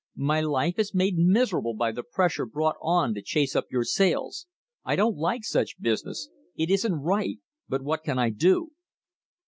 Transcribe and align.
"My 0.15 0.41
life 0.41 0.79
is 0.79 0.95
made 0.95 1.15
miserable 1.19 1.75
by 1.75 1.91
the 1.91 2.01
pressure 2.01 2.47
brought 2.47 2.75
on 2.81 3.13
to 3.13 3.21
chase 3.21 3.55
up 3.55 3.65
your 3.69 3.83
sales. 3.83 4.47
I 4.83 4.95
don't 4.95 5.15
like 5.15 5.43
such 5.43 5.79
business. 5.79 6.27
It 6.55 6.71
isn't 6.71 6.91
right, 6.95 7.37
but 7.69 7.83
what 7.83 8.01
can 8.01 8.17
I 8.17 8.31
do?" 8.31 8.71